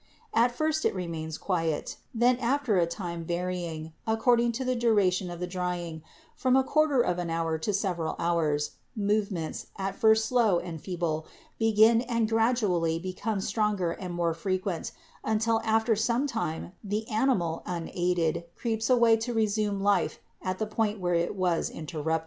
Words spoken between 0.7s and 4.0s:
it remains quiet; then, after a 34 BIOLOGY time, varying,